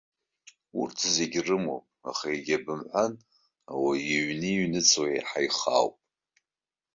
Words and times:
Урҭ 0.79 0.97
зегьы 1.15 1.41
рымоуп, 1.47 1.85
аха 2.09 2.25
егьабымҳәан, 2.33 3.13
ауаҩы 3.71 4.17
иҩны 4.21 4.49
иҩныҵуа 4.53 5.05
еиҳа 5.11 5.39
ихаауп. 5.47 5.95